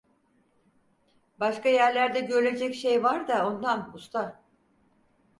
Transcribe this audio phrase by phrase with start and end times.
[1.39, 4.41] Başka yerlerde görülecek şey var da ondan, usta…